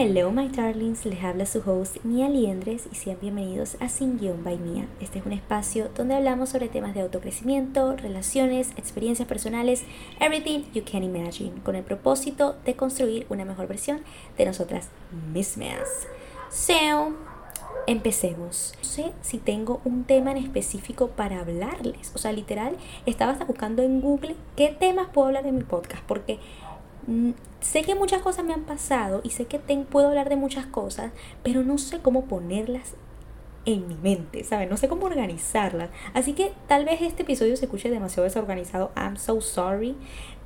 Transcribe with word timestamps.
Hello 0.00 0.30
my 0.30 0.46
darlings, 0.46 1.04
les 1.06 1.24
habla 1.24 1.44
su 1.44 1.58
host 1.68 1.96
Mia 2.04 2.28
Liendres 2.28 2.86
y 2.92 2.94
sean 2.94 3.18
bienvenidos 3.20 3.76
a 3.80 3.88
Sin 3.88 4.16
Guión 4.16 4.44
by 4.44 4.56
Mia. 4.56 4.86
Este 5.00 5.18
es 5.18 5.26
un 5.26 5.32
espacio 5.32 5.88
donde 5.96 6.14
hablamos 6.14 6.50
sobre 6.50 6.68
temas 6.68 6.94
de 6.94 7.00
autocrecimiento, 7.00 7.96
relaciones, 7.96 8.70
experiencias 8.76 9.26
personales, 9.26 9.82
everything 10.20 10.60
you 10.72 10.84
can 10.88 11.02
imagine, 11.02 11.50
con 11.64 11.74
el 11.74 11.82
propósito 11.82 12.54
de 12.64 12.76
construir 12.76 13.26
una 13.28 13.44
mejor 13.44 13.66
versión 13.66 14.02
de 14.36 14.46
nosotras 14.46 14.88
mismas. 15.32 16.06
So, 16.48 17.16
empecemos. 17.88 18.74
No 18.78 18.84
sé 18.84 19.12
si 19.22 19.38
tengo 19.38 19.80
un 19.84 20.04
tema 20.04 20.30
en 20.30 20.36
específico 20.36 21.08
para 21.08 21.40
hablarles. 21.40 22.12
O 22.14 22.18
sea, 22.18 22.30
literal, 22.30 22.76
estaba 23.04 23.32
hasta 23.32 23.46
buscando 23.46 23.82
en 23.82 24.00
Google 24.00 24.36
qué 24.54 24.68
temas 24.68 25.08
puedo 25.12 25.26
hablar 25.26 25.44
en 25.44 25.56
mi 25.56 25.64
podcast, 25.64 26.04
porque 26.06 26.38
sé 27.60 27.82
que 27.82 27.94
muchas 27.94 28.22
cosas 28.22 28.44
me 28.44 28.54
han 28.54 28.64
pasado 28.64 29.20
y 29.24 29.30
sé 29.30 29.46
que 29.46 29.58
puedo 29.58 30.08
hablar 30.08 30.28
de 30.28 30.36
muchas 30.36 30.66
cosas, 30.66 31.12
pero 31.42 31.62
no 31.62 31.78
sé 31.78 32.00
cómo 32.00 32.26
ponerlas 32.26 32.94
en 33.64 33.86
mi 33.86 33.96
mente, 33.96 34.44
¿sabes? 34.44 34.70
No 34.70 34.78
sé 34.78 34.88
cómo 34.88 35.04
organizarlas. 35.04 35.90
Así 36.14 36.32
que 36.32 36.52
tal 36.68 36.86
vez 36.86 37.02
este 37.02 37.22
episodio 37.22 37.54
se 37.56 37.66
escuche 37.66 37.90
demasiado 37.90 38.24
desorganizado. 38.24 38.90
I'm 38.96 39.16
so 39.18 39.42
sorry. 39.42 39.94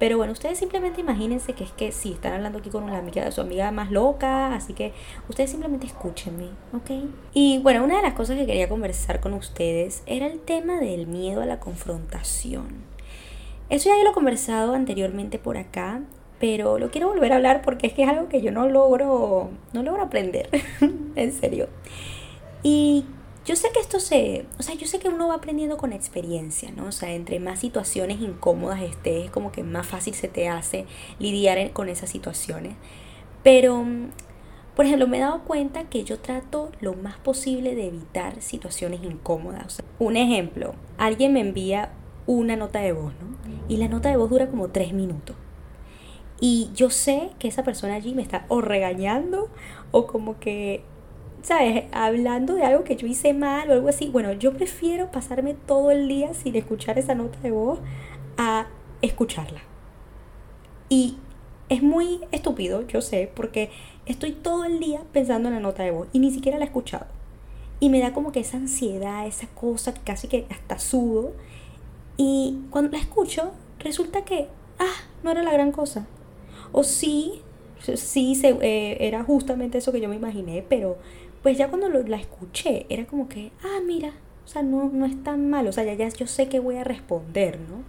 Pero 0.00 0.16
bueno, 0.16 0.32
ustedes 0.32 0.58
simplemente 0.58 1.00
imagínense 1.00 1.52
que 1.52 1.62
es 1.62 1.70
que 1.70 1.92
sí, 1.92 2.12
están 2.14 2.32
hablando 2.32 2.58
aquí 2.58 2.70
con 2.70 2.82
una 2.82 2.98
amiga, 2.98 3.30
su 3.30 3.40
amiga 3.40 3.70
más 3.70 3.92
loca. 3.92 4.54
Así 4.54 4.72
que 4.72 4.92
ustedes 5.28 5.50
simplemente 5.50 5.86
escúchenme, 5.86 6.48
¿ok? 6.72 7.08
Y 7.32 7.58
bueno, 7.58 7.84
una 7.84 7.98
de 7.98 8.02
las 8.02 8.14
cosas 8.14 8.36
que 8.36 8.46
quería 8.46 8.68
conversar 8.68 9.20
con 9.20 9.34
ustedes 9.34 10.02
era 10.06 10.26
el 10.26 10.40
tema 10.40 10.80
del 10.80 11.06
miedo 11.06 11.42
a 11.42 11.46
la 11.46 11.60
confrontación. 11.60 12.82
Eso 13.68 13.88
ya 13.88 14.02
lo 14.02 14.10
he 14.10 14.14
conversado 14.14 14.74
anteriormente 14.74 15.38
por 15.38 15.56
acá 15.56 16.02
pero 16.42 16.80
lo 16.80 16.90
quiero 16.90 17.06
volver 17.06 17.32
a 17.32 17.36
hablar 17.36 17.62
porque 17.62 17.86
es 17.86 17.92
que 17.92 18.02
es 18.02 18.08
algo 18.08 18.28
que 18.28 18.42
yo 18.42 18.50
no 18.50 18.68
logro, 18.68 19.50
no 19.72 19.82
logro 19.84 20.02
aprender, 20.02 20.48
en 21.14 21.32
serio. 21.32 21.68
Y 22.64 23.04
yo 23.44 23.54
sé 23.54 23.68
que 23.72 23.78
esto 23.78 24.00
se, 24.00 24.44
o 24.58 24.64
sea, 24.64 24.74
yo 24.74 24.88
sé 24.88 24.98
que 24.98 25.08
uno 25.08 25.28
va 25.28 25.36
aprendiendo 25.36 25.76
con 25.76 25.92
experiencia, 25.92 26.72
¿no? 26.72 26.86
O 26.86 26.90
sea, 26.90 27.12
entre 27.12 27.38
más 27.38 27.60
situaciones 27.60 28.20
incómodas 28.20 28.82
estés, 28.82 29.30
como 29.30 29.52
que 29.52 29.62
más 29.62 29.86
fácil 29.86 30.14
se 30.14 30.26
te 30.26 30.48
hace 30.48 30.84
lidiar 31.20 31.70
con 31.70 31.88
esas 31.88 32.10
situaciones. 32.10 32.74
Pero, 33.44 33.86
por 34.74 34.84
ejemplo, 34.84 35.06
me 35.06 35.18
he 35.18 35.20
dado 35.20 35.44
cuenta 35.44 35.84
que 35.84 36.02
yo 36.02 36.18
trato 36.18 36.72
lo 36.80 36.94
más 36.94 37.18
posible 37.18 37.76
de 37.76 37.86
evitar 37.86 38.42
situaciones 38.42 39.04
incómodas. 39.04 39.80
un 40.00 40.16
ejemplo, 40.16 40.74
alguien 40.98 41.34
me 41.34 41.40
envía 41.40 41.92
una 42.26 42.56
nota 42.56 42.80
de 42.80 42.90
voz, 42.90 43.12
¿no? 43.20 43.28
Y 43.68 43.76
la 43.76 43.86
nota 43.86 44.08
de 44.08 44.16
voz 44.16 44.28
dura 44.28 44.48
como 44.48 44.70
tres 44.70 44.92
minutos. 44.92 45.36
Y 46.44 46.70
yo 46.74 46.90
sé 46.90 47.30
que 47.38 47.46
esa 47.46 47.62
persona 47.62 47.94
allí 47.94 48.16
me 48.16 48.22
está 48.22 48.46
o 48.48 48.60
regañando 48.60 49.48
o 49.92 50.08
como 50.08 50.40
que, 50.40 50.82
¿sabes? 51.42 51.84
Hablando 51.92 52.56
de 52.56 52.64
algo 52.64 52.82
que 52.82 52.96
yo 52.96 53.06
hice 53.06 53.32
mal 53.32 53.70
o 53.70 53.74
algo 53.74 53.88
así. 53.88 54.08
Bueno, 54.08 54.32
yo 54.32 54.52
prefiero 54.52 55.12
pasarme 55.12 55.54
todo 55.54 55.92
el 55.92 56.08
día 56.08 56.34
sin 56.34 56.56
escuchar 56.56 56.98
esa 56.98 57.14
nota 57.14 57.38
de 57.44 57.52
voz 57.52 57.78
a 58.38 58.66
escucharla. 59.02 59.60
Y 60.88 61.16
es 61.68 61.80
muy 61.80 62.22
estúpido, 62.32 62.88
yo 62.88 63.02
sé, 63.02 63.30
porque 63.32 63.70
estoy 64.06 64.32
todo 64.32 64.64
el 64.64 64.80
día 64.80 65.00
pensando 65.12 65.48
en 65.48 65.54
la 65.54 65.60
nota 65.60 65.84
de 65.84 65.92
voz 65.92 66.08
y 66.12 66.18
ni 66.18 66.32
siquiera 66.32 66.58
la 66.58 66.64
he 66.64 66.66
escuchado. 66.66 67.06
Y 67.78 67.88
me 67.88 68.00
da 68.00 68.12
como 68.12 68.32
que 68.32 68.40
esa 68.40 68.56
ansiedad, 68.56 69.28
esa 69.28 69.46
cosa 69.46 69.94
que 69.94 70.00
casi 70.00 70.26
que 70.26 70.46
hasta 70.50 70.80
sudo. 70.80 71.34
Y 72.16 72.58
cuando 72.70 72.90
la 72.90 72.98
escucho, 72.98 73.52
resulta 73.78 74.24
que, 74.24 74.48
ah, 74.80 75.04
no 75.22 75.30
era 75.30 75.44
la 75.44 75.52
gran 75.52 75.70
cosa. 75.70 76.04
O 76.72 76.82
sí, 76.84 77.42
sí 77.94 78.34
se, 78.34 78.56
eh, 78.60 79.06
era 79.06 79.22
justamente 79.24 79.78
eso 79.78 79.92
que 79.92 80.00
yo 80.00 80.08
me 80.08 80.16
imaginé, 80.16 80.64
pero 80.68 80.98
pues 81.42 81.58
ya 81.58 81.68
cuando 81.68 81.88
la 81.88 82.16
escuché 82.16 82.86
era 82.88 83.06
como 83.06 83.28
que, 83.28 83.50
ah, 83.62 83.80
mira, 83.84 84.12
o 84.44 84.48
sea, 84.48 84.62
no, 84.62 84.90
no 84.92 85.06
es 85.06 85.22
tan 85.22 85.50
mal, 85.50 85.66
o 85.66 85.72
sea, 85.72 85.84
ya, 85.84 85.94
ya 85.94 86.08
yo 86.08 86.26
sé 86.26 86.48
que 86.48 86.60
voy 86.60 86.76
a 86.76 86.84
responder, 86.84 87.58
¿no? 87.60 87.82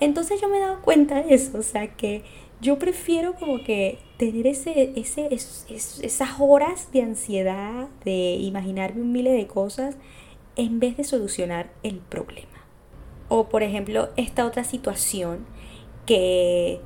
Entonces 0.00 0.40
yo 0.40 0.48
me 0.48 0.58
he 0.58 0.60
dado 0.60 0.80
cuenta 0.80 1.22
de 1.22 1.34
eso, 1.34 1.58
o 1.58 1.62
sea, 1.62 1.94
que 1.94 2.22
yo 2.60 2.78
prefiero 2.78 3.34
como 3.34 3.62
que 3.62 3.98
tener 4.16 4.46
ese, 4.46 4.92
ese, 4.96 5.28
esas 5.32 6.28
horas 6.38 6.92
de 6.92 7.02
ansiedad, 7.02 7.88
de 8.04 8.34
imaginarme 8.34 9.02
un 9.02 9.12
miles 9.12 9.32
de 9.32 9.46
cosas, 9.46 9.96
en 10.56 10.80
vez 10.80 10.96
de 10.96 11.04
solucionar 11.04 11.70
el 11.82 11.98
problema. 11.98 12.48
O 13.28 13.48
por 13.48 13.62
ejemplo, 13.62 14.08
esta 14.16 14.44
otra 14.44 14.64
situación 14.64 15.46
que 16.06 16.80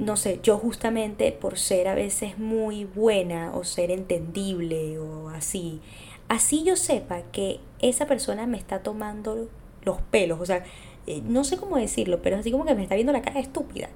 no 0.00 0.16
sé, 0.16 0.40
yo 0.42 0.56
justamente 0.56 1.30
por 1.30 1.58
ser 1.58 1.86
a 1.86 1.94
veces 1.94 2.38
muy 2.38 2.86
buena 2.86 3.52
o 3.54 3.64
ser 3.64 3.90
entendible 3.90 4.98
o 4.98 5.28
así, 5.28 5.80
así 6.28 6.64
yo 6.64 6.74
sepa 6.74 7.20
que 7.32 7.60
esa 7.80 8.06
persona 8.06 8.46
me 8.46 8.56
está 8.56 8.82
tomando 8.82 9.48
los 9.84 10.00
pelos, 10.10 10.40
o 10.40 10.46
sea, 10.46 10.64
eh, 11.06 11.20
no 11.22 11.44
sé 11.44 11.58
cómo 11.58 11.76
decirlo, 11.76 12.22
pero 12.22 12.38
así 12.38 12.50
como 12.50 12.64
que 12.64 12.74
me 12.74 12.82
está 12.82 12.94
viendo 12.94 13.12
la 13.12 13.20
cara 13.20 13.40
estúpida. 13.40 13.90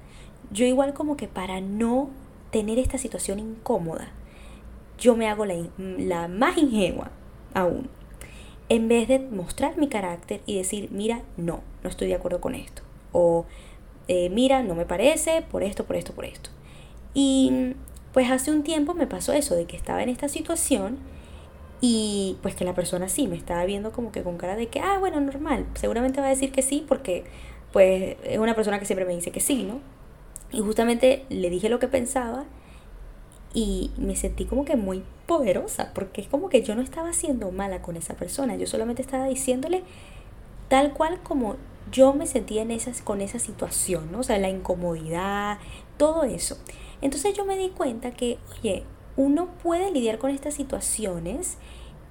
Yo 0.51 0.65
igual 0.65 0.93
como 0.93 1.17
que 1.17 1.27
para 1.27 1.59
no 1.59 2.11
tener 2.51 2.77
esta 2.77 2.99
situación 2.99 3.39
incómoda, 3.39 4.09
yo 4.99 5.15
me 5.15 5.27
hago 5.27 5.45
la, 5.45 5.55
la 5.77 6.27
más 6.27 6.57
ingenua 6.57 7.09
aún. 7.55 7.89
En 8.69 8.87
vez 8.87 9.07
de 9.07 9.19
mostrar 9.19 9.77
mi 9.77 9.89
carácter 9.89 10.41
y 10.45 10.57
decir, 10.57 10.89
mira, 10.91 11.23
no, 11.35 11.61
no 11.83 11.89
estoy 11.89 12.09
de 12.09 12.15
acuerdo 12.15 12.41
con 12.41 12.53
esto. 12.53 12.83
O 13.11 13.45
eh, 14.07 14.29
mira, 14.29 14.63
no 14.63 14.75
me 14.75 14.85
parece, 14.85 15.41
por 15.41 15.63
esto, 15.63 15.85
por 15.85 15.95
esto, 15.95 16.13
por 16.13 16.25
esto. 16.25 16.49
Y 17.13 17.73
pues 18.13 18.29
hace 18.31 18.51
un 18.51 18.63
tiempo 18.63 18.93
me 18.93 19.07
pasó 19.07 19.33
eso, 19.33 19.55
de 19.55 19.65
que 19.65 19.75
estaba 19.75 20.03
en 20.03 20.09
esta 20.09 20.29
situación 20.29 20.97
y 21.81 22.37
pues 22.41 22.55
que 22.55 22.65
la 22.65 22.73
persona 22.73 23.09
sí 23.09 23.27
me 23.27 23.35
estaba 23.35 23.65
viendo 23.65 23.91
como 23.91 24.11
que 24.11 24.23
con 24.23 24.37
cara 24.37 24.55
de 24.55 24.67
que, 24.67 24.79
ah, 24.79 24.97
bueno, 24.99 25.19
normal, 25.19 25.65
seguramente 25.75 26.21
va 26.21 26.27
a 26.27 26.29
decir 26.29 26.51
que 26.51 26.61
sí 26.61 26.85
porque 26.87 27.25
pues 27.73 28.15
es 28.23 28.37
una 28.37 28.55
persona 28.55 28.79
que 28.79 28.85
siempre 28.85 29.05
me 29.05 29.13
dice 29.13 29.31
que 29.31 29.41
sí, 29.41 29.63
¿no? 29.63 29.79
Y 30.51 30.61
justamente 30.61 31.25
le 31.29 31.49
dije 31.49 31.67
lo 31.67 31.79
que 31.79 31.87
pensaba 31.87 32.45
y 33.53 33.91
me 33.97 34.15
sentí 34.15 34.45
como 34.45 34.63
que 34.63 34.75
muy 34.75 35.03
poderosa, 35.25 35.91
porque 35.93 36.21
es 36.21 36.27
como 36.27 36.49
que 36.49 36.61
yo 36.61 36.75
no 36.75 36.81
estaba 36.81 37.11
siendo 37.13 37.51
mala 37.51 37.81
con 37.81 37.97
esa 37.97 38.13
persona, 38.13 38.55
yo 38.55 38.67
solamente 38.67 39.01
estaba 39.01 39.25
diciéndole 39.25 39.83
tal 40.69 40.93
cual 40.93 41.19
como 41.21 41.57
yo 41.91 42.13
me 42.13 42.27
sentía 42.27 42.61
en 42.61 42.71
esas, 42.71 43.01
con 43.01 43.21
esa 43.21 43.39
situación, 43.39 44.11
¿no? 44.11 44.19
O 44.19 44.23
sea, 44.23 44.37
la 44.37 44.49
incomodidad, 44.49 45.59
todo 45.97 46.23
eso. 46.23 46.57
Entonces 47.01 47.35
yo 47.35 47.45
me 47.45 47.57
di 47.57 47.69
cuenta 47.69 48.11
que, 48.11 48.37
oye, 48.59 48.83
uno 49.17 49.47
puede 49.63 49.91
lidiar 49.91 50.17
con 50.17 50.31
estas 50.31 50.55
situaciones 50.55 51.57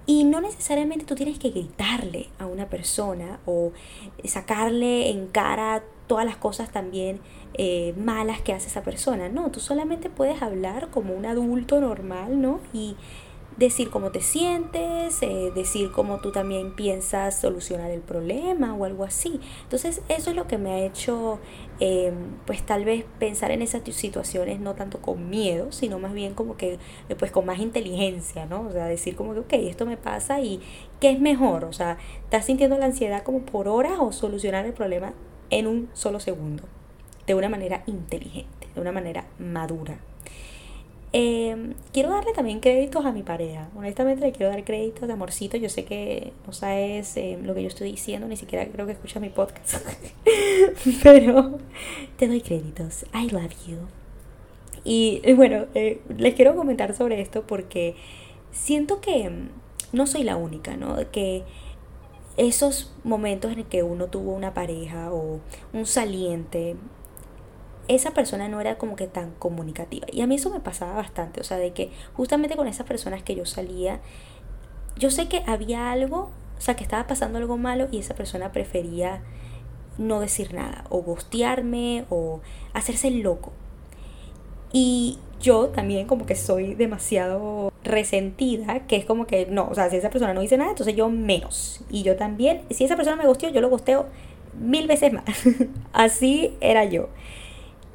y 0.06 0.24
no 0.24 0.40
necesariamente 0.40 1.04
tú 1.04 1.14
tienes 1.14 1.38
que 1.38 1.50
gritarle 1.50 2.28
a 2.38 2.46
una 2.46 2.68
persona 2.68 3.40
o 3.46 3.72
sacarle 4.24 5.10
en 5.10 5.26
cara 5.28 5.82
todas 6.06 6.26
las 6.26 6.36
cosas 6.36 6.70
también 6.70 7.20
eh, 7.54 7.94
malas 7.96 8.42
que 8.42 8.52
hace 8.52 8.68
esa 8.68 8.82
persona. 8.82 9.28
No, 9.28 9.50
tú 9.50 9.60
solamente 9.60 10.10
puedes 10.10 10.42
hablar 10.42 10.90
como 10.90 11.14
un 11.14 11.24
adulto 11.24 11.80
normal, 11.80 12.40
¿no? 12.40 12.60
Y 12.72 12.96
decir 13.56 13.90
cómo 13.90 14.10
te 14.10 14.20
sientes, 14.20 15.22
eh, 15.22 15.52
decir 15.54 15.90
cómo 15.92 16.18
tú 16.18 16.32
también 16.32 16.74
piensas 16.74 17.40
solucionar 17.40 17.90
el 17.90 18.00
problema 18.00 18.74
o 18.74 18.84
algo 18.84 19.04
así. 19.04 19.40
Entonces 19.62 20.02
eso 20.08 20.30
es 20.30 20.36
lo 20.36 20.46
que 20.46 20.58
me 20.58 20.72
ha 20.72 20.78
hecho 20.80 21.38
em, 21.80 22.14
pues 22.46 22.62
tal 22.62 22.84
vez 22.84 23.04
pensar 23.18 23.50
en 23.50 23.62
esas 23.62 23.82
situaciones 23.84 24.60
no 24.60 24.74
tanto 24.74 25.00
con 25.00 25.30
miedo, 25.30 25.72
sino 25.72 25.98
más 25.98 26.12
bien 26.12 26.34
como 26.34 26.56
que 26.56 26.78
eh, 27.08 27.14
pues 27.16 27.30
con 27.30 27.46
más 27.46 27.58
inteligencia, 27.58 28.46
¿no? 28.46 28.62
O 28.62 28.72
sea, 28.72 28.86
decir 28.86 29.14
como 29.16 29.34
que, 29.34 29.40
ok, 29.40 29.52
esto 29.52 29.86
me 29.86 29.96
pasa 29.96 30.40
y 30.40 30.60
¿qué 31.00 31.10
es 31.10 31.20
mejor? 31.20 31.64
O 31.64 31.72
sea, 31.72 31.98
¿estás 32.24 32.46
sintiendo 32.46 32.78
la 32.78 32.86
ansiedad 32.86 33.22
como 33.22 33.40
por 33.40 33.68
horas 33.68 33.98
o 34.00 34.12
solucionar 34.12 34.66
el 34.66 34.72
problema 34.72 35.12
en 35.50 35.66
un 35.66 35.88
solo 35.92 36.20
segundo? 36.20 36.64
De 37.26 37.34
una 37.34 37.48
manera 37.48 37.82
inteligente, 37.86 38.68
de 38.74 38.80
una 38.80 38.92
manera 38.92 39.24
madura. 39.38 39.98
Em, 41.16 41.74
quiero 41.92 42.10
darle 42.10 42.32
también 42.32 42.58
créditos 42.58 43.06
a 43.06 43.12
mi 43.12 43.22
pareja. 43.22 43.68
Honestamente 43.76 44.26
le 44.26 44.32
quiero 44.32 44.50
dar 44.50 44.64
créditos 44.64 45.06
de 45.06 45.14
amorcito. 45.14 45.56
Yo 45.56 45.68
sé 45.68 45.84
que 45.84 46.32
no 46.44 46.52
sabes 46.52 47.16
em, 47.16 47.44
lo 47.46 47.54
que 47.54 47.62
yo 47.62 47.68
estoy 47.68 47.92
diciendo, 47.92 48.26
ni 48.26 48.36
siquiera 48.36 48.66
creo 48.66 48.84
que 48.84 48.92
escuchas 48.92 49.22
mi 49.22 49.28
podcast. 49.28 49.76
Pero 51.04 51.60
te 52.16 52.26
doy 52.26 52.40
créditos. 52.40 53.06
I 53.14 53.30
love 53.30 53.54
you. 53.68 53.76
Y 54.82 55.20
eh, 55.22 55.34
bueno, 55.34 55.66
eh, 55.74 56.00
les 56.18 56.34
quiero 56.34 56.56
comentar 56.56 56.94
sobre 56.94 57.20
esto 57.20 57.44
porque 57.46 57.94
siento 58.50 59.00
que 59.00 59.26
em, 59.26 59.50
no 59.92 60.08
soy 60.08 60.24
la 60.24 60.34
única, 60.34 60.76
¿no? 60.76 60.96
Que 61.12 61.44
esos 62.36 62.92
momentos 63.04 63.52
en 63.52 63.62
que 63.62 63.84
uno 63.84 64.08
tuvo 64.08 64.32
una 64.32 64.52
pareja 64.52 65.12
o 65.12 65.38
un 65.72 65.86
saliente 65.86 66.74
esa 67.88 68.12
persona 68.12 68.48
no 68.48 68.60
era 68.60 68.76
como 68.78 68.96
que 68.96 69.06
tan 69.06 69.32
comunicativa. 69.32 70.06
Y 70.10 70.20
a 70.20 70.26
mí 70.26 70.36
eso 70.36 70.50
me 70.50 70.60
pasaba 70.60 70.94
bastante, 70.94 71.40
o 71.40 71.44
sea, 71.44 71.56
de 71.56 71.72
que 71.72 71.90
justamente 72.14 72.56
con 72.56 72.68
esas 72.68 72.86
personas 72.86 73.22
que 73.22 73.34
yo 73.34 73.46
salía, 73.46 74.00
yo 74.96 75.10
sé 75.10 75.28
que 75.28 75.42
había 75.46 75.90
algo, 75.90 76.30
o 76.58 76.60
sea, 76.60 76.76
que 76.76 76.84
estaba 76.84 77.06
pasando 77.06 77.38
algo 77.38 77.56
malo 77.56 77.88
y 77.90 77.98
esa 77.98 78.14
persona 78.14 78.52
prefería 78.52 79.22
no 79.98 80.20
decir 80.20 80.54
nada, 80.54 80.84
o 80.88 81.02
gostearme, 81.02 82.04
o 82.10 82.40
hacerse 82.72 83.10
loco. 83.10 83.52
Y 84.72 85.18
yo 85.40 85.68
también 85.68 86.06
como 86.06 86.26
que 86.26 86.34
soy 86.34 86.74
demasiado 86.74 87.72
resentida, 87.84 88.86
que 88.86 88.96
es 88.96 89.04
como 89.04 89.26
que 89.26 89.46
no, 89.46 89.68
o 89.68 89.74
sea, 89.74 89.90
si 89.90 89.96
esa 89.96 90.10
persona 90.10 90.34
no 90.34 90.40
dice 90.40 90.56
nada, 90.56 90.70
entonces 90.70 90.96
yo 90.96 91.10
menos. 91.10 91.84
Y 91.90 92.02
yo 92.02 92.16
también, 92.16 92.62
si 92.70 92.84
esa 92.84 92.96
persona 92.96 93.16
me 93.16 93.26
gustó, 93.26 93.48
yo 93.48 93.60
lo 93.60 93.68
gusteo 93.68 94.06
mil 94.58 94.86
veces 94.86 95.12
más. 95.12 95.24
Así 95.92 96.56
era 96.60 96.84
yo. 96.84 97.08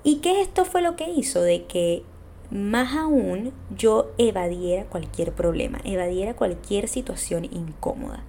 ¿Y 0.09 0.21
qué 0.21 0.41
esto 0.41 0.65
fue 0.65 0.81
lo 0.81 0.95
que 0.95 1.07
hizo? 1.07 1.39
De 1.39 1.65
que 1.65 2.01
más 2.50 2.95
aún 2.95 3.53
yo 3.77 4.09
evadiera 4.17 4.85
cualquier 4.85 5.33
problema, 5.33 5.81
evadiera 5.83 6.35
cualquier 6.35 6.88
situación 6.88 7.45
incómoda. 7.45 8.23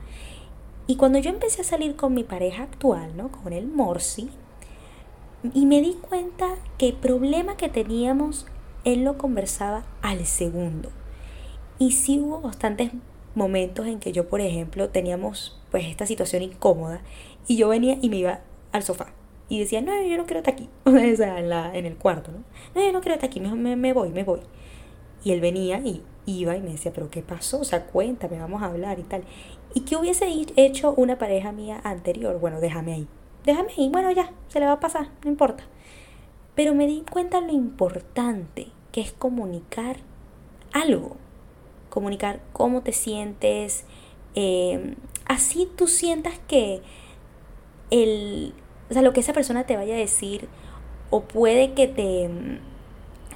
Y 0.86 0.96
cuando 0.96 1.20
yo 1.20 1.30
empecé 1.30 1.62
a 1.62 1.64
salir 1.64 1.96
con 1.96 2.12
mi 2.12 2.22
pareja 2.22 2.64
actual, 2.64 3.16
¿no? 3.16 3.32
Con 3.32 3.54
el 3.54 3.66
Morsi, 3.66 4.28
y 5.54 5.64
me 5.64 5.80
di 5.80 5.94
cuenta 5.94 6.56
que 6.76 6.88
el 6.88 6.96
problema 6.96 7.56
que 7.56 7.70
teníamos, 7.70 8.44
él 8.84 9.02
lo 9.02 9.16
conversaba 9.16 9.86
al 10.02 10.26
segundo. 10.26 10.90
Y 11.78 11.92
sí 11.92 12.20
hubo 12.20 12.42
bastantes 12.42 12.90
momentos 13.34 13.86
en 13.86 14.00
que 14.00 14.12
yo, 14.12 14.28
por 14.28 14.42
ejemplo, 14.42 14.90
teníamos 14.90 15.58
pues 15.70 15.86
esta 15.86 16.04
situación 16.04 16.42
incómoda 16.42 17.00
y 17.48 17.56
yo 17.56 17.70
venía 17.70 17.96
y 18.02 18.10
me 18.10 18.16
iba 18.16 18.40
al 18.70 18.82
sofá 18.82 19.14
y 19.50 19.58
decía, 19.58 19.82
no, 19.82 19.92
yo 20.02 20.16
no 20.16 20.24
quiero 20.24 20.38
estar 20.38 20.54
aquí, 20.54 20.70
o 20.84 20.90
sea, 21.16 21.38
en, 21.38 21.50
la, 21.50 21.76
en 21.76 21.84
el 21.84 21.96
cuarto, 21.96 22.32
¿no? 22.32 22.38
No, 22.74 22.86
yo 22.86 22.92
no 22.92 23.00
quiero 23.02 23.16
estar 23.16 23.28
aquí, 23.28 23.40
me, 23.40 23.76
me 23.76 23.92
voy, 23.92 24.08
me 24.08 24.24
voy. 24.24 24.40
Y 25.22 25.32
él 25.32 25.42
venía 25.42 25.80
y 25.80 26.02
iba 26.24 26.56
y 26.56 26.62
me 26.62 26.70
decía, 26.70 26.92
pero 26.94 27.10
¿qué 27.10 27.20
pasó? 27.20 27.60
O 27.60 27.64
sea, 27.64 27.84
cuéntame, 27.86 28.38
vamos 28.38 28.62
a 28.62 28.66
hablar 28.66 28.98
y 28.98 29.02
tal. 29.02 29.24
¿Y 29.74 29.80
qué 29.80 29.96
hubiese 29.96 30.26
hecho 30.56 30.94
una 30.94 31.18
pareja 31.18 31.52
mía 31.52 31.80
anterior? 31.84 32.40
Bueno, 32.40 32.58
déjame 32.60 32.94
ahí. 32.94 33.08
Déjame 33.44 33.68
ahí, 33.76 33.90
bueno, 33.90 34.10
ya, 34.12 34.32
se 34.48 34.60
le 34.60 34.66
va 34.66 34.72
a 34.72 34.80
pasar, 34.80 35.08
no 35.22 35.30
importa. 35.30 35.64
Pero 36.54 36.74
me 36.74 36.86
di 36.86 37.04
cuenta 37.10 37.42
lo 37.42 37.52
importante 37.52 38.68
que 38.92 39.02
es 39.02 39.12
comunicar 39.12 39.98
algo 40.72 41.16
comunicar 41.90 42.40
cómo 42.54 42.82
te 42.82 42.92
sientes, 42.92 43.84
eh, 44.34 44.94
así 45.26 45.68
tú 45.76 45.86
sientas 45.86 46.38
que 46.48 46.80
el, 47.90 48.54
o 48.90 48.92
sea, 48.92 49.02
lo 49.02 49.12
que 49.12 49.20
esa 49.20 49.32
persona 49.32 49.64
te 49.64 49.76
vaya 49.76 49.94
a 49.94 49.98
decir, 49.98 50.48
o 51.10 51.22
puede 51.22 51.72
que 51.74 51.86
te, 51.86 52.28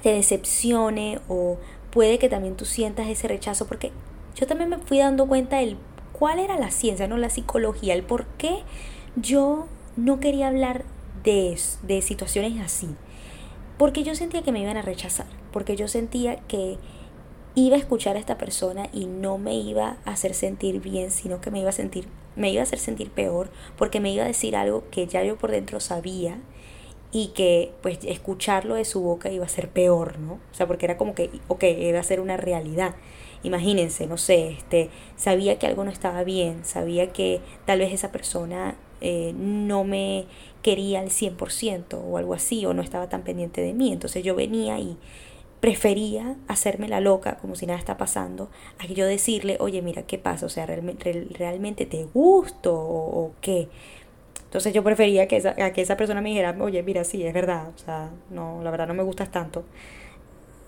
te 0.03 0.09
decepcione, 0.09 1.19
o 1.29 1.57
puede 1.91 2.19
que 2.19 2.29
también 2.29 2.55
tú 2.55 2.65
sientas 2.65 3.07
ese 3.07 3.27
rechazo, 3.27 3.65
porque 3.65 3.91
yo 4.35 4.47
también 4.47 4.69
me 4.69 4.77
fui 4.79 4.99
dando 4.99 5.27
cuenta 5.27 5.57
del 5.57 5.77
cuál 6.11 6.39
era 6.39 6.59
la 6.59 6.71
ciencia, 6.71 7.07
no 7.07 7.17
la 7.17 7.29
psicología, 7.29 7.93
el 7.93 8.03
por 8.03 8.25
qué 8.37 8.63
yo 9.15 9.67
no 9.95 10.19
quería 10.19 10.49
hablar 10.49 10.83
de, 11.23 11.57
de 11.83 12.01
situaciones 12.01 12.61
así. 12.61 12.89
Porque 13.77 14.03
yo 14.03 14.15
sentía 14.15 14.41
que 14.41 14.51
me 14.51 14.61
iban 14.61 14.77
a 14.77 14.81
rechazar, 14.81 15.25
porque 15.51 15.75
yo 15.75 15.87
sentía 15.87 16.37
que 16.47 16.77
iba 17.55 17.77
a 17.77 17.79
escuchar 17.79 18.17
a 18.17 18.19
esta 18.19 18.37
persona 18.37 18.89
y 18.93 19.05
no 19.05 19.37
me 19.37 19.55
iba 19.55 19.97
a 20.05 20.11
hacer 20.11 20.33
sentir 20.33 20.81
bien, 20.81 21.09
sino 21.09 21.41
que 21.41 21.51
me 21.51 21.59
iba 21.59 21.69
a 21.69 21.73
sentir, 21.73 22.07
me 22.35 22.51
iba 22.51 22.61
a 22.61 22.63
hacer 22.63 22.79
sentir 22.79 23.09
peor, 23.09 23.49
porque 23.77 23.99
me 23.99 24.11
iba 24.11 24.25
a 24.25 24.27
decir 24.27 24.55
algo 24.55 24.83
que 24.91 25.07
ya 25.07 25.23
yo 25.23 25.37
por 25.37 25.51
dentro 25.51 25.79
sabía 25.79 26.37
y 27.11 27.27
que 27.27 27.71
pues 27.81 27.99
escucharlo 28.03 28.75
de 28.75 28.83
su 28.83 29.01
boca 29.01 29.31
iba 29.31 29.45
a 29.45 29.49
ser 29.49 29.69
peor, 29.69 30.19
¿no? 30.19 30.33
O 30.33 30.53
sea, 30.53 30.67
porque 30.67 30.85
era 30.85 30.97
como 30.97 31.15
que, 31.15 31.29
ok, 31.47 31.63
iba 31.63 31.99
a 31.99 32.03
ser 32.03 32.19
una 32.19 32.35
realidad. 32.35 32.95
Imagínense, 33.43 34.05
no 34.05 34.17
sé, 34.17 34.49
este, 34.49 34.89
sabía 35.15 35.57
que 35.57 35.67
algo 35.67 35.85
no 35.85 35.91
estaba 35.91 36.23
bien, 36.23 36.65
sabía 36.65 37.13
que 37.13 37.39
tal 37.65 37.79
vez 37.79 37.93
esa 37.93 38.11
persona 38.11 38.75
eh, 38.99 39.33
no 39.37 39.85
me 39.85 40.25
quería 40.61 40.99
al 40.99 41.09
100% 41.09 42.01
o 42.03 42.17
algo 42.17 42.33
así, 42.33 42.65
o 42.65 42.73
no 42.73 42.81
estaba 42.81 43.07
tan 43.07 43.23
pendiente 43.23 43.61
de 43.61 43.73
mí. 43.73 43.93
Entonces 43.93 44.23
yo 44.23 44.35
venía 44.35 44.77
y 44.79 44.97
prefería 45.65 46.35
hacerme 46.47 46.87
la 46.87 46.99
loca 46.99 47.37
como 47.37 47.55
si 47.55 47.65
nada 47.65 47.79
está 47.79 47.97
pasando 47.97 48.51
a 48.77 48.85
que 48.85 48.93
yo 48.93 49.07
decirle, 49.07 49.57
oye, 49.59 49.81
mira, 49.81 50.03
¿qué 50.03 50.19
pasa? 50.19 50.45
O 50.45 50.49
sea, 50.49 50.67
¿realmente, 50.67 51.27
realmente 51.31 51.87
te 51.87 52.03
gusto 52.03 52.71
o, 52.71 53.31
qué? 53.41 53.67
Entonces 54.43 54.75
yo 54.75 54.83
prefería 54.83 55.27
que 55.27 55.37
esa, 55.37 55.55
que 55.55 55.81
esa 55.81 55.97
persona 55.97 56.21
me 56.21 56.29
dijera, 56.29 56.55
oye, 56.59 56.83
mira, 56.83 57.03
sí, 57.03 57.25
es 57.25 57.33
verdad, 57.33 57.69
o 57.75 57.77
sea, 57.79 58.11
no, 58.29 58.61
la 58.61 58.69
verdad 58.69 58.85
no 58.85 58.93
me 58.93 59.01
gustas 59.01 59.31
tanto. 59.31 59.63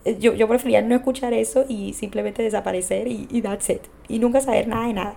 Eh, 0.03 0.17
yo, 0.19 0.33
yo 0.33 0.47
prefería 0.47 0.81
no 0.81 0.95
escuchar 0.95 1.31
eso 1.31 1.65
y 1.69 1.93
simplemente 1.93 2.41
desaparecer 2.41 3.07
y, 3.07 3.27
y 3.29 3.43
that's 3.43 3.69
it. 3.69 3.83
Y 4.07 4.17
nunca 4.17 4.41
saber 4.41 4.67
nada 4.67 4.87
de 4.87 4.93
nada. 4.93 5.15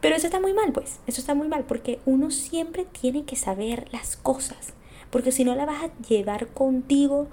Pero 0.00 0.16
eso 0.16 0.26
está 0.26 0.40
muy 0.40 0.54
mal, 0.54 0.72
pues. 0.72 1.00
Eso 1.06 1.20
está 1.20 1.34
muy 1.34 1.48
mal 1.48 1.64
porque 1.64 1.98
uno 2.06 2.30
siempre 2.30 2.86
tiene 2.98 3.26
que 3.26 3.36
saber 3.36 3.88
las 3.92 4.16
cosas. 4.16 4.72
Porque 5.10 5.32
si 5.32 5.44
no 5.44 5.54
la 5.54 5.66
vas 5.66 5.84
a 5.84 5.90
llevar 6.08 6.46
contigo 6.46 7.28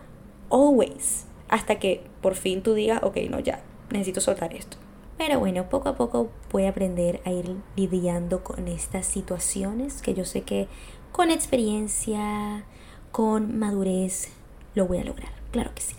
always 0.51 1.25
hasta 1.53 1.75
que 1.75 2.01
por 2.23 2.33
fin 2.33 2.63
tú 2.63 2.73
digas, 2.73 3.01
ok, 3.03 3.15
no, 3.29 3.39
ya, 3.39 3.61
necesito 3.91 4.21
soltar 4.21 4.55
esto. 4.55 4.77
Pero 5.19 5.39
bueno, 5.39 5.69
poco 5.69 5.89
a 5.89 5.95
poco 5.95 6.31
voy 6.51 6.65
a 6.65 6.69
aprender 6.69 7.21
a 7.25 7.31
ir 7.31 7.57
lidiando 7.75 8.43
con 8.43 8.67
estas 8.67 9.05
situaciones 9.05 10.01
que 10.01 10.15
yo 10.15 10.25
sé 10.25 10.41
que 10.41 10.67
con 11.11 11.29
experiencia, 11.29 12.63
con 13.11 13.59
madurez, 13.59 14.31
lo 14.73 14.87
voy 14.87 14.97
a 14.97 15.03
lograr. 15.03 15.29
Claro 15.51 15.69
que 15.75 15.83
sí. 15.83 15.93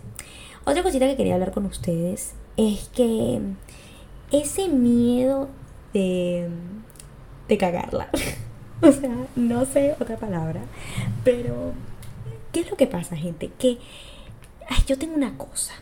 Otra 0.64 0.82
cosita 0.82 1.06
que 1.06 1.14
quería 1.14 1.34
hablar 1.34 1.52
con 1.52 1.66
ustedes 1.66 2.34
es 2.56 2.88
que 2.88 3.40
ese 4.32 4.66
miedo 4.66 5.48
de, 5.92 6.48
de 7.46 7.58
cagarla, 7.58 8.08
o 8.82 8.90
sea, 8.90 9.14
no 9.36 9.66
sé 9.66 9.94
otra 10.00 10.16
palabra, 10.16 10.62
pero 11.22 11.74
¿qué 12.50 12.58
es 12.58 12.70
lo 12.72 12.76
que 12.76 12.88
pasa, 12.88 13.14
gente? 13.14 13.52
Que 13.56 13.78
ay, 14.68 14.78
yo 14.86 14.98
tengo 14.98 15.14
una 15.14 15.36
cosa, 15.36 15.74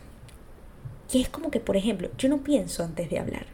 que 1.11 1.21
es 1.21 1.29
como 1.29 1.51
que, 1.51 1.61
por 1.61 1.77
ejemplo, 1.77 2.11
yo 2.19 2.29
no 2.29 2.39
pienso 2.39 2.83
antes 2.83 3.11
de 3.11 3.19
hablar. 3.19 3.47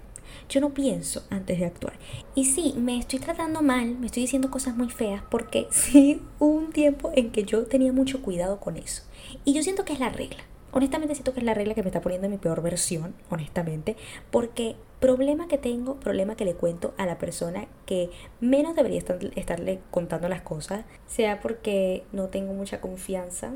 Yo 0.49 0.61
no 0.61 0.73
pienso 0.73 1.27
antes 1.29 1.59
de 1.59 1.67
actuar. 1.67 1.95
Y 2.35 2.47
sí, 2.47 2.75
me 2.79 2.99
estoy 2.99 3.19
tratando 3.19 3.61
mal, 3.61 3.99
me 3.99 4.07
estoy 4.07 4.23
diciendo 4.23 4.51
cosas 4.51 4.77
muy 4.77 4.89
feas, 4.89 5.23
porque 5.31 5.67
sí 5.71 6.23
hubo 6.39 6.55
un 6.55 6.73
tiempo 6.73 7.11
en 7.15 7.31
que 7.31 7.45
yo 7.45 7.67
tenía 7.67 7.93
mucho 7.93 8.23
cuidado 8.23 8.61
con 8.61 8.77
eso. 8.77 9.03
Y 9.45 9.53
yo 9.53 9.63
siento 9.63 9.85
que 9.85 9.93
es 9.93 10.01
la 10.01 10.09
regla. 10.09 10.45
Honestamente 10.71 11.15
siento 11.15 11.33
que 11.33 11.41
es 11.41 11.47
la 11.47 11.55
regla 11.55 11.75
que 11.75 11.83
me 11.83 11.89
está 11.89 12.01
poniendo 12.01 12.27
en 12.27 12.33
mi 12.33 12.39
peor 12.39 12.63
versión, 12.63 13.15
honestamente, 13.31 13.97
porque 14.31 14.77
problema 15.01 15.49
que 15.49 15.59
tengo, 15.59 15.99
problema 15.99 16.37
que 16.37 16.45
le 16.45 16.55
cuento 16.55 16.95
a 16.99 17.07
la 17.07 17.19
persona 17.19 17.67
que 17.87 18.11
menos 18.41 18.77
debería 18.77 19.03
estarle 19.35 19.81
contando 19.91 20.29
las 20.29 20.43
cosas, 20.43 20.85
sea 21.07 21.41
porque 21.41 22.05
no 22.13 22.29
tengo 22.29 22.53
mucha 22.53 22.81
confianza 22.81 23.55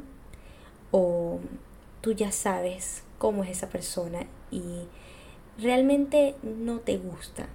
o 0.92 1.40
tú 2.00 2.12
ya 2.12 2.30
sabes 2.30 3.02
cómo 3.18 3.42
es 3.42 3.50
esa 3.50 3.68
persona 3.68 4.26
y 4.52 4.62
realmente 5.58 6.36
no 6.42 6.78
te 6.78 6.96
gusta 6.98 7.48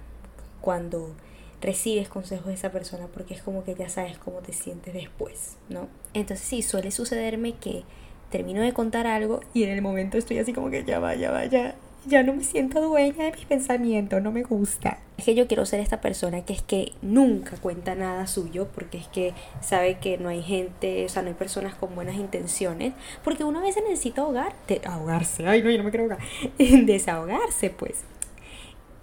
cuando 0.60 1.14
recibes 1.60 2.08
consejos 2.08 2.46
de 2.46 2.54
esa 2.54 2.70
persona 2.70 3.06
porque 3.12 3.34
es 3.34 3.42
como 3.42 3.64
que 3.64 3.74
ya 3.74 3.88
sabes 3.88 4.18
cómo 4.18 4.40
te 4.40 4.52
sientes 4.52 4.94
después, 4.94 5.56
¿no? 5.68 5.88
Entonces 6.14 6.46
sí, 6.46 6.62
suele 6.62 6.90
sucederme 6.90 7.54
que 7.54 7.84
termino 8.30 8.62
de 8.62 8.72
contar 8.72 9.06
algo 9.06 9.40
y 9.54 9.62
en 9.62 9.70
el 9.70 9.82
momento 9.82 10.18
estoy 10.18 10.38
así 10.38 10.52
como 10.52 10.70
que 10.70 10.84
ya 10.84 10.98
va, 10.98 11.14
ya 11.14 11.30
va, 11.30 11.46
ya, 11.46 11.74
ya 12.08 12.22
no 12.22 12.34
me 12.34 12.42
siento 12.42 12.80
dueña 12.80 13.24
de 13.24 13.32
mis 13.32 13.44
pensamientos, 13.44 14.22
no 14.22 14.32
me 14.32 14.42
gusta. 14.42 14.98
Es 15.16 15.24
que 15.24 15.34
yo 15.34 15.46
quiero 15.46 15.66
ser 15.66 15.80
esta 15.80 16.00
persona 16.00 16.44
que 16.44 16.52
es 16.52 16.62
que 16.62 16.92
nunca 17.02 17.56
cuenta 17.56 17.94
nada 17.94 18.26
suyo 18.26 18.68
porque 18.74 18.98
es 18.98 19.08
que 19.08 19.34
sabe 19.60 19.98
que 19.98 20.18
no 20.18 20.28
hay 20.28 20.42
gente, 20.42 21.04
o 21.04 21.08
sea, 21.08 21.22
no 21.22 21.28
hay 21.28 21.34
personas 21.34 21.74
con 21.74 21.94
buenas 21.94 22.16
intenciones, 22.16 22.94
porque 23.22 23.44
uno 23.44 23.60
a 23.60 23.62
veces 23.62 23.82
necesita 23.82 24.22
ahogar, 24.22 24.54
ahogarse, 24.86 25.46
ay 25.46 25.62
no, 25.62 25.70
yo 25.70 25.78
no 25.78 25.84
me 25.84 25.90
quiero 25.90 26.04
ahogar, 26.04 26.18
desahogarse 26.58 27.70
pues. 27.70 28.04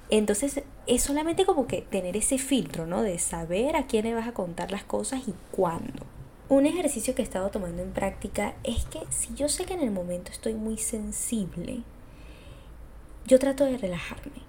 Entonces 0.09 0.61
es 0.87 1.01
solamente 1.01 1.45
como 1.45 1.67
que 1.67 1.81
tener 1.81 2.15
ese 2.15 2.37
filtro, 2.37 2.85
¿no? 2.85 3.01
De 3.01 3.17
saber 3.19 3.75
a 3.75 3.87
quién 3.87 4.05
le 4.05 4.13
vas 4.13 4.27
a 4.27 4.33
contar 4.33 4.71
las 4.71 4.83
cosas 4.83 5.27
y 5.27 5.33
cuándo. 5.51 6.05
Un 6.47 6.67
ejercicio 6.67 7.15
que 7.15 7.23
he 7.23 7.25
estado 7.25 7.49
tomando 7.49 7.81
en 7.81 7.91
práctica 7.91 8.53
es 8.63 8.85
que 8.85 8.99
si 9.09 9.33
yo 9.33 9.49
sé 9.49 9.65
que 9.65 9.73
en 9.73 9.81
el 9.81 9.89
momento 9.89 10.31
estoy 10.31 10.53
muy 10.53 10.77
sensible, 10.77 11.81
yo 13.25 13.39
trato 13.39 13.65
de 13.65 13.77
relajarme. 13.77 14.45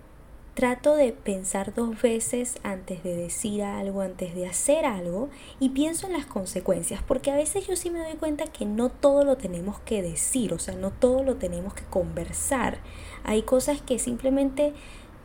Trato 0.54 0.96
de 0.96 1.12
pensar 1.12 1.74
dos 1.74 2.00
veces 2.00 2.56
antes 2.62 3.02
de 3.02 3.14
decir 3.14 3.62
algo, 3.62 4.00
antes 4.00 4.34
de 4.34 4.46
hacer 4.46 4.86
algo 4.86 5.28
y 5.60 5.70
pienso 5.70 6.06
en 6.06 6.14
las 6.14 6.24
consecuencias, 6.24 7.02
porque 7.02 7.30
a 7.30 7.36
veces 7.36 7.66
yo 7.66 7.76
sí 7.76 7.90
me 7.90 7.98
doy 7.98 8.16
cuenta 8.16 8.44
que 8.44 8.64
no 8.64 8.88
todo 8.88 9.24
lo 9.24 9.36
tenemos 9.36 9.78
que 9.80 10.00
decir, 10.00 10.54
o 10.54 10.58
sea, 10.58 10.74
no 10.74 10.92
todo 10.92 11.22
lo 11.22 11.36
tenemos 11.36 11.74
que 11.74 11.84
conversar. 11.84 12.78
Hay 13.22 13.42
cosas 13.42 13.82
que 13.82 13.98
simplemente 13.98 14.72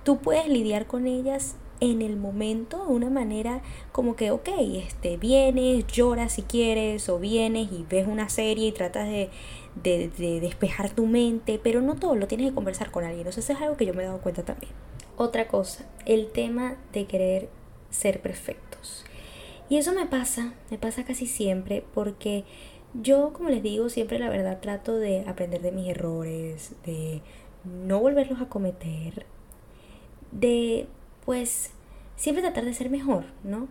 tú 0.03 0.17
puedes 0.17 0.47
lidiar 0.49 0.85
con 0.85 1.07
ellas 1.07 1.55
en 1.81 2.01
el 2.03 2.15
momento 2.15 2.85
de 2.85 2.93
una 2.93 3.09
manera 3.09 3.61
como 3.91 4.15
que, 4.15 4.31
ok, 4.31 4.47
este, 4.75 5.17
vienes, 5.17 5.85
lloras 5.87 6.33
si 6.33 6.43
quieres, 6.43 7.09
o 7.09 7.19
vienes 7.19 7.71
y 7.71 7.85
ves 7.89 8.07
una 8.07 8.29
serie 8.29 8.67
y 8.67 8.71
tratas 8.71 9.09
de, 9.09 9.29
de, 9.83 10.39
despejar 10.39 10.91
tu 10.91 11.07
mente, 11.07 11.59
pero 11.61 11.81
no 11.81 11.95
todo 11.95 12.15
lo 12.15 12.27
tienes 12.27 12.49
que 12.49 12.55
conversar 12.55 12.91
con 12.91 13.03
alguien. 13.03 13.27
Eso 13.27 13.39
es 13.39 13.49
algo 13.49 13.77
que 13.77 13.87
yo 13.87 13.93
me 13.93 14.03
he 14.03 14.05
dado 14.05 14.21
cuenta 14.21 14.45
también. 14.45 14.71
Otra 15.17 15.47
cosa, 15.47 15.85
el 16.05 16.31
tema 16.31 16.77
de 16.93 17.05
querer 17.05 17.49
ser 17.89 18.21
perfectos. 18.21 19.03
Y 19.67 19.77
eso 19.77 19.93
me 19.93 20.05
pasa, 20.05 20.53
me 20.69 20.77
pasa 20.77 21.03
casi 21.03 21.25
siempre 21.25 21.83
porque 21.93 22.45
Yo, 22.93 23.31
como 23.33 23.49
les 23.49 23.63
digo, 23.63 23.89
siempre 23.89 24.19
la 24.19 24.29
verdad 24.29 24.59
trato 24.59 24.97
de 24.97 25.21
aprender 25.21 25.61
de 25.61 25.71
mis 25.71 25.87
errores, 25.87 26.73
de 26.85 27.21
no 27.63 27.99
volverlos 27.99 28.41
a 28.41 28.49
cometer, 28.49 29.25
de 30.31 30.87
pues 31.25 31.71
siempre 32.15 32.41
tratar 32.41 32.65
de 32.65 32.73
ser 32.73 32.89
mejor, 32.89 33.25
¿no? 33.43 33.67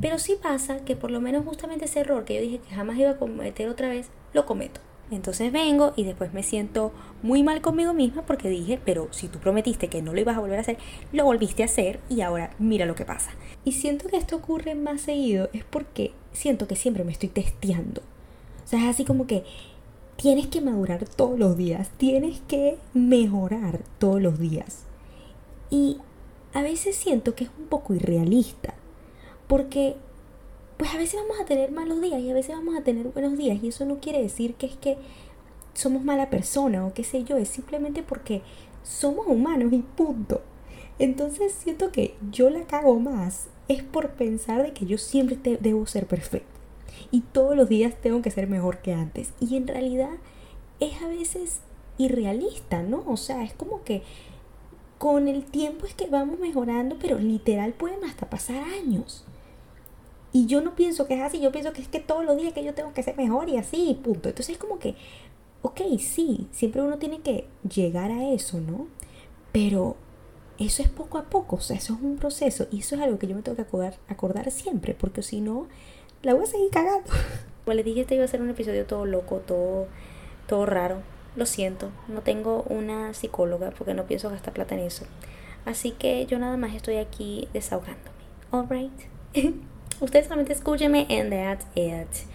Pero 0.00 0.18
sí 0.18 0.36
pasa 0.40 0.84
que 0.84 0.96
por 0.96 1.10
lo 1.10 1.20
menos 1.20 1.44
justamente 1.44 1.84
ese 1.84 2.00
error 2.00 2.24
que 2.24 2.34
yo 2.34 2.40
dije 2.40 2.58
que 2.58 2.74
jamás 2.74 2.98
iba 2.98 3.10
a 3.10 3.16
cometer 3.16 3.68
otra 3.68 3.88
vez, 3.88 4.08
lo 4.32 4.44
cometo. 4.46 4.80
Entonces 5.10 5.52
vengo 5.52 5.92
y 5.96 6.04
después 6.04 6.32
me 6.32 6.42
siento 6.42 6.92
muy 7.22 7.42
mal 7.42 7.60
conmigo 7.60 7.92
misma 7.92 8.22
porque 8.22 8.48
dije, 8.48 8.80
pero 8.84 9.08
si 9.10 9.28
tú 9.28 9.38
prometiste 9.38 9.88
que 9.88 10.02
no 10.02 10.12
lo 10.12 10.20
ibas 10.20 10.36
a 10.36 10.40
volver 10.40 10.58
a 10.58 10.62
hacer, 10.62 10.78
lo 11.12 11.24
volviste 11.24 11.62
a 11.62 11.66
hacer 11.66 12.00
y 12.08 12.22
ahora 12.22 12.50
mira 12.58 12.86
lo 12.86 12.94
que 12.94 13.04
pasa. 13.04 13.30
Y 13.64 13.72
siento 13.72 14.08
que 14.08 14.16
esto 14.16 14.36
ocurre 14.36 14.74
más 14.74 15.02
seguido 15.02 15.50
es 15.52 15.62
porque 15.64 16.12
siento 16.32 16.66
que 16.66 16.76
siempre 16.76 17.04
me 17.04 17.12
estoy 17.12 17.28
testeando. 17.28 18.00
O 18.64 18.66
sea, 18.66 18.80
es 18.80 18.86
así 18.86 19.04
como 19.04 19.26
que 19.26 19.44
tienes 20.16 20.46
que 20.46 20.62
madurar 20.62 21.04
todos 21.04 21.38
los 21.38 21.56
días, 21.56 21.90
tienes 21.98 22.40
que 22.48 22.78
mejorar 22.94 23.80
todos 23.98 24.22
los 24.22 24.38
días. 24.38 24.84
Y 25.70 25.98
a 26.54 26.62
veces 26.62 26.96
siento 26.96 27.34
que 27.34 27.44
es 27.44 27.50
un 27.58 27.66
poco 27.66 27.94
irrealista, 27.94 28.74
porque 29.48 29.96
pues 30.76 30.94
a 30.94 30.98
veces 30.98 31.20
vamos 31.20 31.40
a 31.40 31.44
tener 31.44 31.70
malos 31.72 32.00
días 32.00 32.20
y 32.20 32.30
a 32.30 32.34
veces 32.34 32.56
vamos 32.56 32.76
a 32.76 32.82
tener 32.82 33.08
buenos 33.08 33.36
días 33.36 33.62
y 33.62 33.68
eso 33.68 33.84
no 33.84 34.00
quiere 34.00 34.22
decir 34.22 34.54
que 34.54 34.66
es 34.66 34.76
que 34.76 34.96
somos 35.74 36.04
mala 36.04 36.30
persona 36.30 36.86
o 36.86 36.94
qué 36.94 37.04
sé 37.04 37.24
yo, 37.24 37.36
es 37.36 37.48
simplemente 37.48 38.02
porque 38.02 38.42
somos 38.84 39.26
humanos 39.26 39.72
y 39.72 39.78
punto. 39.78 40.42
Entonces 40.98 41.52
siento 41.52 41.90
que 41.90 42.14
yo 42.30 42.50
la 42.50 42.62
cago 42.66 43.00
más 43.00 43.48
es 43.66 43.82
por 43.82 44.10
pensar 44.10 44.62
de 44.62 44.72
que 44.72 44.86
yo 44.86 44.96
siempre 44.96 45.58
debo 45.60 45.86
ser 45.86 46.06
perfecto 46.06 46.60
y 47.10 47.20
todos 47.20 47.56
los 47.56 47.68
días 47.68 47.94
tengo 48.00 48.22
que 48.22 48.30
ser 48.30 48.46
mejor 48.46 48.78
que 48.78 48.92
antes 48.92 49.32
y 49.40 49.56
en 49.56 49.66
realidad 49.66 50.10
es 50.78 51.02
a 51.02 51.08
veces 51.08 51.60
irrealista, 51.98 52.82
¿no? 52.82 53.02
O 53.06 53.16
sea, 53.16 53.42
es 53.42 53.54
como 53.54 53.82
que 53.82 54.02
con 55.04 55.28
el 55.28 55.44
tiempo 55.44 55.84
es 55.84 55.92
que 55.92 56.06
vamos 56.06 56.40
mejorando, 56.40 56.96
pero 56.98 57.18
literal 57.18 57.74
pueden 57.74 58.02
hasta 58.04 58.30
pasar 58.30 58.64
años. 58.64 59.22
Y 60.32 60.46
yo 60.46 60.62
no 60.62 60.74
pienso 60.74 61.06
que 61.06 61.12
es 61.12 61.20
así, 61.20 61.42
yo 61.42 61.52
pienso 61.52 61.74
que 61.74 61.82
es 61.82 61.88
que 61.88 62.00
todos 62.00 62.24
los 62.24 62.38
días 62.38 62.54
que 62.54 62.64
yo 62.64 62.72
tengo 62.72 62.94
que 62.94 63.02
ser 63.02 63.14
mejor 63.14 63.50
y 63.50 63.58
así, 63.58 64.00
punto. 64.02 64.30
Entonces 64.30 64.54
es 64.54 64.58
como 64.58 64.78
que, 64.78 64.94
ok, 65.60 65.82
sí, 65.98 66.48
siempre 66.52 66.80
uno 66.80 66.96
tiene 66.96 67.20
que 67.20 67.46
llegar 67.68 68.10
a 68.10 68.30
eso, 68.30 68.62
¿no? 68.62 68.86
Pero 69.52 69.96
eso 70.58 70.82
es 70.82 70.88
poco 70.88 71.18
a 71.18 71.24
poco, 71.24 71.56
o 71.56 71.60
sea, 71.60 71.76
eso 71.76 71.92
es 71.92 72.00
un 72.00 72.16
proceso 72.16 72.66
y 72.72 72.78
eso 72.78 72.94
es 72.94 73.02
algo 73.02 73.18
que 73.18 73.26
yo 73.26 73.36
me 73.36 73.42
tengo 73.42 73.56
que 73.56 73.62
acordar, 73.62 73.98
acordar 74.08 74.50
siempre, 74.50 74.94
porque 74.94 75.22
si 75.22 75.42
no, 75.42 75.66
la 76.22 76.32
voy 76.32 76.44
a 76.44 76.46
seguir 76.46 76.70
cagando. 76.70 77.10
Como 77.66 77.74
les 77.74 77.84
dije, 77.84 78.00
este 78.00 78.14
iba 78.14 78.24
a 78.24 78.28
ser 78.28 78.40
un 78.40 78.48
episodio 78.48 78.86
todo 78.86 79.04
loco, 79.04 79.40
todo, 79.40 79.86
todo 80.46 80.64
raro. 80.64 81.02
Lo 81.36 81.46
siento, 81.46 81.90
no 82.08 82.20
tengo 82.20 82.62
una 82.68 83.12
psicóloga 83.12 83.70
porque 83.70 83.94
no 83.94 84.04
pienso 84.04 84.30
gastar 84.30 84.54
plata 84.54 84.74
en 84.74 84.82
eso. 84.82 85.04
Así 85.64 85.90
que 85.92 86.26
yo 86.26 86.38
nada 86.38 86.56
más 86.56 86.74
estoy 86.74 86.96
aquí 86.96 87.48
desahogándome. 87.52 88.10
Alright. 88.52 88.92
Ustedes 90.00 90.26
solamente 90.26 90.52
escúchenme 90.52 91.06
and 91.10 91.30
that's 91.30 91.66
it. 91.74 92.28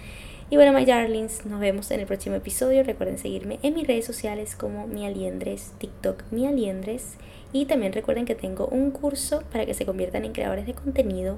Y 0.51 0.55
bueno, 0.55 0.73
my 0.73 0.83
darlings, 0.83 1.45
nos 1.45 1.59
vemos 1.59 1.91
en 1.91 1.99
el 1.99 2.07
próximo 2.07 2.35
episodio. 2.35 2.83
Recuerden 2.83 3.19
seguirme 3.19 3.59
en 3.61 3.75
mis 3.75 3.85
redes 3.85 4.05
sociales 4.05 4.55
como 4.55 4.87
Mialiendres, 4.87 5.73
TikTok 5.77 6.23
Mialiendres. 6.31 7.17
Y 7.53 7.65
también 7.65 7.93
recuerden 7.93 8.25
que 8.25 8.33
tengo 8.33 8.65
un 8.65 8.89
curso 8.89 9.43
para 9.51 9.65
que 9.67 9.75
se 9.75 9.85
conviertan 9.85 10.25
en 10.25 10.33
creadores 10.33 10.65
de 10.65 10.73
contenido 10.73 11.37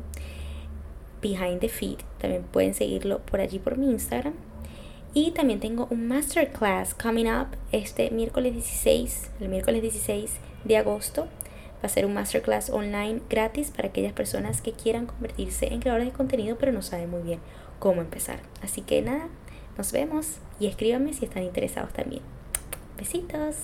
Behind 1.22 1.60
the 1.60 1.68
Feed. 1.68 1.98
También 2.20 2.44
pueden 2.44 2.74
seguirlo 2.74 3.20
por 3.20 3.42
allí 3.42 3.60
por 3.60 3.78
mi 3.78 3.92
Instagram. 3.92 4.34
Y 5.14 5.32
también 5.32 5.60
tengo 5.60 5.88
un 5.90 6.08
masterclass 6.08 6.94
coming 6.94 7.26
up 7.26 7.48
este 7.72 8.12
miércoles 8.12 8.54
16, 8.54 9.32
el 9.42 9.50
miércoles 9.50 9.82
16 9.82 10.38
de 10.64 10.78
agosto 10.78 11.28
Va 11.84 11.88
a 11.88 11.90
ser 11.90 12.06
un 12.06 12.14
masterclass 12.14 12.70
online 12.70 13.22
gratis 13.28 13.72
para 13.72 13.88
aquellas 13.88 14.14
personas 14.14 14.62
que 14.62 14.72
quieran 14.72 15.08
convertirse 15.08 15.74
en 15.74 15.80
creadores 15.80 16.08
de 16.08 16.14
contenido 16.14 16.58
pero 16.60 16.72
no 16.72 16.84
saben 16.84 17.10
muy 17.10 17.24
bien 17.24 17.40
cómo 17.80 18.02
empezar. 18.02 18.40
Así 18.62 18.82
que 18.82 19.02
nada, 19.02 19.30
nos 19.78 19.92
vemos 19.92 20.38
y 20.60 20.68
escríbanme 20.68 21.14
si 21.14 21.26
están 21.26 21.44
interesados 21.44 21.92
también. 21.92 22.22
Besitos. 22.98 23.56